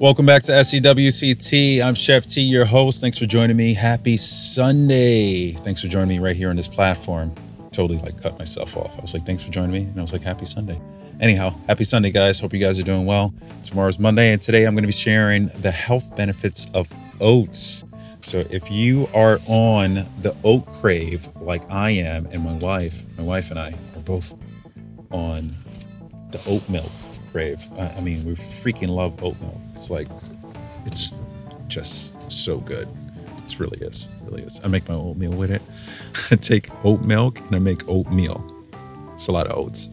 [0.00, 1.82] Welcome back to SEWCT.
[1.82, 3.00] I'm Chef T, your host.
[3.00, 3.74] Thanks for joining me.
[3.74, 5.54] Happy Sunday.
[5.54, 7.34] Thanks for joining me right here on this platform.
[7.72, 8.96] Totally like cut myself off.
[8.96, 9.80] I was like, thanks for joining me.
[9.80, 10.80] And I was like, happy Sunday.
[11.20, 12.38] Anyhow, happy Sunday, guys.
[12.38, 13.34] Hope you guys are doing well.
[13.64, 16.88] Tomorrow's Monday, and today I'm going to be sharing the health benefits of
[17.20, 17.84] oats.
[18.20, 23.24] So if you are on the oat crave like I am and my wife, my
[23.24, 24.32] wife and I are both
[25.10, 25.50] on
[26.30, 26.92] the oat milk
[27.38, 27.64] crave.
[27.78, 29.60] I mean, we freaking love oat milk.
[29.72, 30.08] It's like,
[30.86, 31.20] it's
[31.68, 32.88] just so good.
[33.46, 34.08] It really is.
[34.24, 34.60] Really is.
[34.64, 35.62] I make my oatmeal with it.
[36.32, 38.44] I take oat milk and I make oatmeal.
[39.14, 39.86] It's a lot of oats.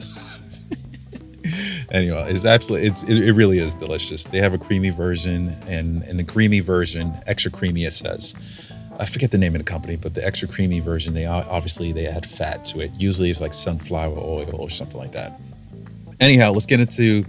[1.91, 4.23] anyway, it's absolutely it's it, it, really is delicious.
[4.23, 8.33] They have a creamy version and and the creamy version, extra creamy it says.
[8.97, 12.07] I forget the name of the company, but the extra creamy version, they obviously they
[12.07, 12.99] add fat to it.
[12.99, 15.39] Usually it's like sunflower oil or something like that.
[16.19, 17.25] Anyhow, let's get into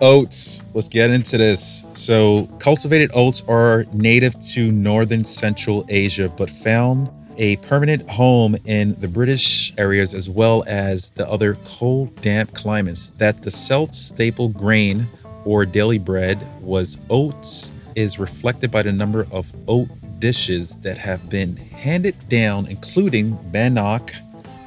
[0.00, 0.64] oats.
[0.74, 1.84] Let's get into this.
[1.92, 8.98] So, cultivated oats are native to northern central Asia, but found a permanent home in
[9.00, 13.10] the British areas as well as the other cold, damp climates.
[13.12, 15.08] That the Celt staple grain
[15.44, 21.28] or daily bread was oats is reflected by the number of oat dishes that have
[21.28, 24.12] been handed down, including bannock,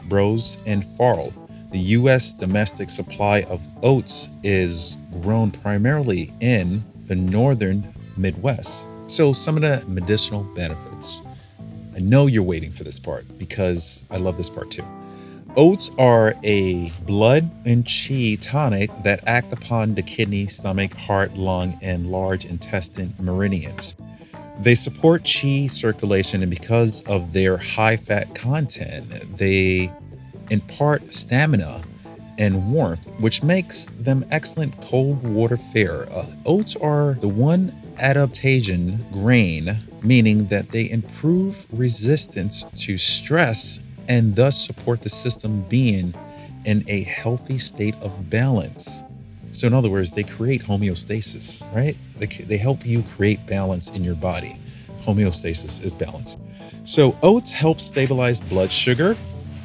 [0.08, 1.34] brose, and farl.
[1.72, 2.34] The U.S.
[2.34, 8.90] domestic supply of oats is grown primarily in the northern Midwest.
[9.06, 11.22] So, some of the medicinal benefits.
[11.96, 14.86] I know you're waiting for this part because I love this part too.
[15.58, 21.78] Oats are a blood and chi tonic that act upon the kidney, stomach, heart, lung,
[21.82, 23.96] and large intestine meridians.
[24.60, 29.92] They support chi circulation, and because of their high fat content, they
[30.50, 31.82] impart stamina
[32.38, 36.10] and warmth, which makes them excellent cold water fare.
[36.12, 44.36] Uh, oats are the one adaptogen grain, meaning that they improve resistance to stress and
[44.36, 46.14] thus support the system being
[46.66, 49.04] in a healthy state of balance.
[49.52, 51.98] So, in other words, they create homeostasis, right?
[52.18, 54.58] They, they help you create balance in your body.
[55.02, 56.38] Homeostasis is balance.
[56.84, 59.16] So, oats help stabilize blood sugar,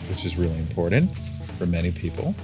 [0.08, 2.34] which is really important for many people.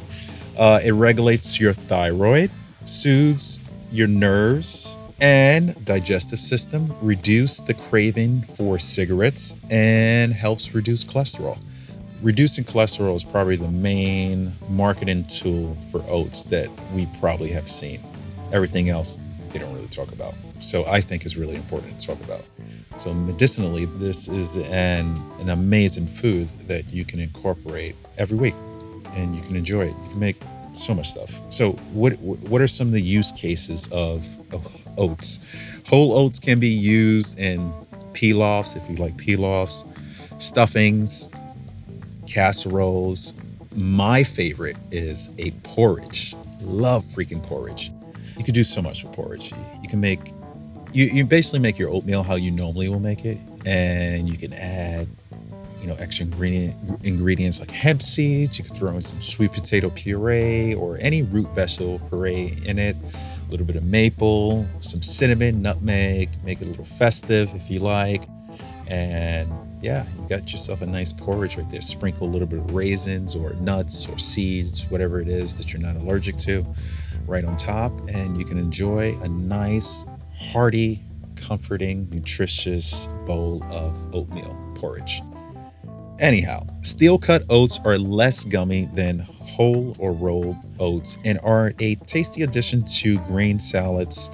[0.58, 2.50] Uh, it regulates your thyroid,
[2.84, 11.58] soothes your nerves and digestive system, reduce the craving for cigarettes, and helps reduce cholesterol.
[12.22, 18.02] Reducing cholesterol is probably the main marketing tool for oats that we probably have seen.
[18.52, 19.18] Everything else
[19.50, 20.34] they don't really talk about.
[20.60, 22.44] So I think is really important to talk about.
[22.98, 28.54] So medicinally, this is an an amazing food that you can incorporate every week,
[29.14, 29.94] and you can enjoy it.
[30.02, 30.40] You can make
[30.72, 31.40] so much stuff.
[31.50, 34.26] So what what are some of the use cases of,
[34.98, 35.40] oats?
[35.86, 37.72] Whole oats can be used in
[38.12, 39.86] pilafs if you like pilafs,
[40.38, 41.28] stuffings,
[42.26, 43.34] casseroles.
[43.74, 46.34] My favorite is a porridge.
[46.62, 47.92] Love freaking porridge.
[48.36, 49.52] You can do so much with porridge.
[49.82, 50.32] You can make
[50.92, 54.52] you, you basically make your oatmeal how you normally will make it, and you can
[54.52, 55.08] add,
[55.80, 56.74] you know, extra ingredient
[57.04, 58.58] ingredients like hemp seeds.
[58.58, 62.96] You can throw in some sweet potato puree or any root vegetable puree in it.
[62.96, 66.28] A little bit of maple, some cinnamon, nutmeg.
[66.44, 68.24] Make it a little festive if you like,
[68.86, 71.80] and yeah, you got yourself a nice porridge right there.
[71.80, 75.80] Sprinkle a little bit of raisins or nuts or seeds, whatever it is that you're
[75.80, 76.66] not allergic to,
[77.30, 80.04] right on top, and you can enjoy a nice
[80.36, 81.02] hearty,
[81.36, 85.22] comforting, nutritious bowl of oatmeal porridge.
[86.18, 91.94] Anyhow, steel cut oats are less gummy than whole or rolled oats and are a
[91.94, 94.30] tasty addition to grain salads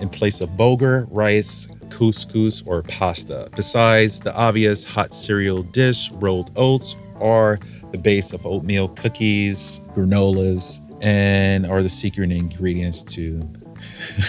[0.00, 3.48] in place of bulgur, rice, couscous, or pasta.
[3.54, 7.58] Besides the obvious hot cereal dish, rolled oats are
[7.90, 13.40] the base of oatmeal cookies, granolas, and are the secret ingredients to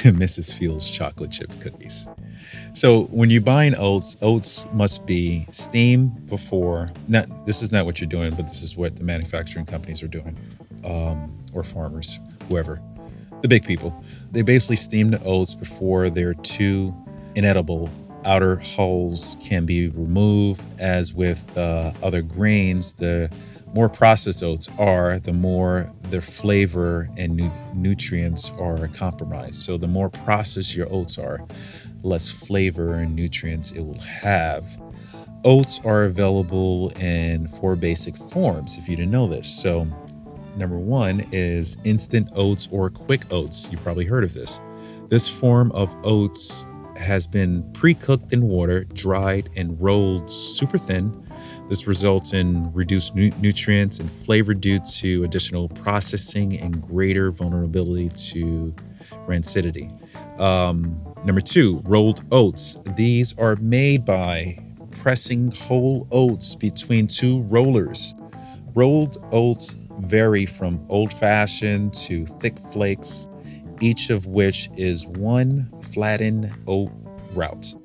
[0.04, 0.52] Mrs.
[0.52, 2.08] Fields chocolate chip cookies.
[2.74, 6.92] So when you're buying oats, oats must be steamed before.
[7.08, 10.08] Not this is not what you're doing, but this is what the manufacturing companies are
[10.08, 10.36] doing,
[10.84, 12.82] um, or farmers, whoever,
[13.42, 14.04] the big people.
[14.32, 16.96] They basically steam the oats before they're too
[17.36, 17.92] inedible.
[18.26, 22.94] Outer hulls can be removed, as with uh, other grains.
[22.94, 23.30] The
[23.74, 29.62] more processed oats are, the more their flavor and nu- nutrients are compromised.
[29.62, 31.46] So, the more processed your oats are,
[32.04, 34.80] less flavor and nutrients it will have.
[35.44, 39.48] Oats are available in four basic forms, if you didn't know this.
[39.62, 39.88] So,
[40.56, 43.72] number one is instant oats or quick oats.
[43.72, 44.60] You probably heard of this.
[45.10, 46.66] This form of oats
[46.98, 51.28] has been pre cooked in water, dried, and rolled super thin.
[51.68, 58.10] This results in reduced nu- nutrients and flavor due to additional processing and greater vulnerability
[58.32, 58.76] to
[59.26, 59.92] rancidity.
[60.40, 62.80] Um, number two, rolled oats.
[62.96, 64.58] These are made by
[64.92, 68.16] pressing whole oats between two rollers.
[68.76, 73.28] Rolled oats vary from old fashioned to thick flakes,
[73.80, 76.92] each of which is one flattened oat
[77.34, 77.76] groat.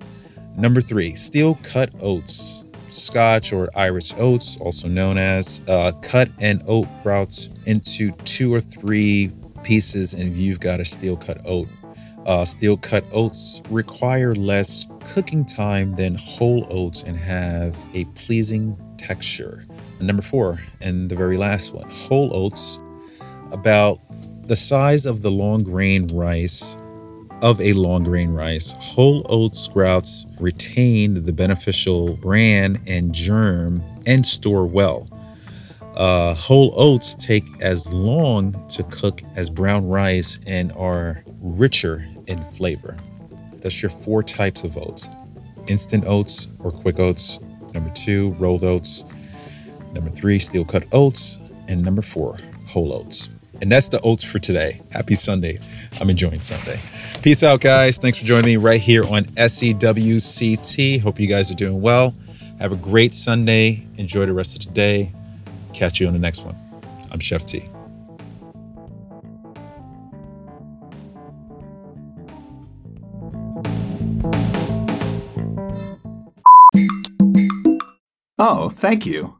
[0.56, 2.64] Number three, steel cut oats.
[2.88, 8.60] Scotch or Irish oats, also known as, uh, cut an oat groats into two or
[8.60, 9.30] three
[9.62, 11.68] pieces, and you've got a steel cut oat.
[12.26, 18.76] Uh, steel cut oats require less cooking time than whole oats and have a pleasing
[18.96, 19.64] texture.
[20.00, 22.82] Number four, and the very last one, whole oats,
[23.52, 24.00] about
[24.42, 26.78] the size of the long grain rice
[27.42, 28.72] of a long grain rice.
[28.72, 35.08] Whole oat sprouts retain the beneficial bran and germ and store well.
[35.94, 42.38] Uh, whole oats take as long to cook as brown rice and are richer in
[42.38, 42.96] flavor.
[43.54, 45.08] That's your four types of oats
[45.68, 47.38] instant oats or quick oats.
[47.74, 49.04] Number two, rolled oats.
[49.92, 51.38] Number three, steel cut oats.
[51.68, 53.28] And number four, whole oats.
[53.60, 54.82] And that's the oats for today.
[54.92, 55.58] Happy Sunday.
[56.00, 56.80] I'm enjoying Sunday.
[57.22, 57.98] Peace out, guys.
[57.98, 61.00] Thanks for joining me right here on SEWCT.
[61.00, 62.14] Hope you guys are doing well.
[62.60, 63.86] Have a great Sunday.
[63.96, 65.12] Enjoy the rest of the day.
[65.72, 66.56] Catch you on the next one.
[67.10, 67.64] I'm Chef T.
[78.40, 79.37] Oh, thank you.